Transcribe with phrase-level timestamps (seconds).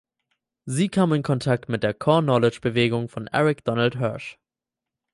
[0.65, 4.39] Sie kam in Kontakt mit der "Core Knowledge" Bewegung von Eric Donald Hirsch.